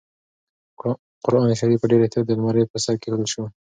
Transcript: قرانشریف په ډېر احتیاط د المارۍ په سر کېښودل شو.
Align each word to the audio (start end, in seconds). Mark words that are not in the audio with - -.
قرانشریف 1.23 1.79
په 1.81 1.87
ډېر 1.91 2.01
احتیاط 2.03 2.25
د 2.27 2.31
المارۍ 2.35 2.63
په 2.69 2.77
سر 2.83 2.95
کېښودل 3.01 3.27
شو. 3.33 3.43